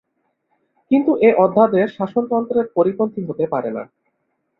কিন্তু 0.91 1.11
এ 1.21 1.39
অধ্যাদেশ 1.45 1.87
শাসনতন্ত্রের 1.97 2.65
পরিপন্থী 2.75 3.21
হতে 3.29 3.45
পারে 3.53 3.69
না। 3.71 3.83